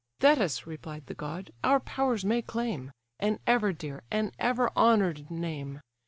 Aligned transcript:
"Thetis 0.19 0.65
(replied 0.65 1.05
the 1.05 1.13
god) 1.13 1.51
our 1.63 1.79
powers 1.79 2.25
may 2.25 2.41
claim, 2.41 2.91
An 3.19 3.37
ever 3.45 3.71
dear, 3.71 4.01
an 4.09 4.31
ever 4.39 4.71
honour'd 4.75 5.29
name! 5.29 5.79